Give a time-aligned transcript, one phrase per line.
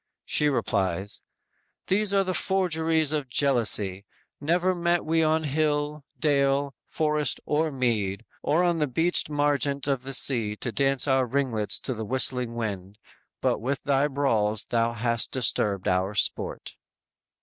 [0.25, 1.21] She replies:
[1.85, 4.03] _"These are the forgeries of jealousy;
[4.39, 10.01] Never met we on hill, dale, forest or mead; Or on the beached margent of
[10.01, 12.97] the sea To dance our ringlets to the whistling wind,
[13.41, 16.73] But with thy brawls thou hast disturbed our sport!"